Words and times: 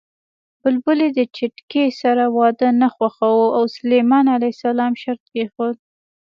بلبلې 0.61 1.07
د 1.17 1.19
چتکي 1.35 1.85
سره 2.01 2.23
واده 2.37 2.67
نه 2.81 2.87
خوښاوه 2.95 3.47
او 3.57 3.63
سلیمان 3.77 4.25
ع 4.35 4.37
شرط 5.01 5.23
کېښود 5.33 5.77